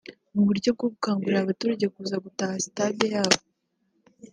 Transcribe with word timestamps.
mu 0.35 0.41
buryo 0.47 0.69
bwo 0.75 0.87
gukangurira 0.93 1.39
abaturage 1.41 1.85
kuza 1.93 2.15
gutaha 2.25 2.53
sitade 2.65 3.05
yabo 3.15 3.39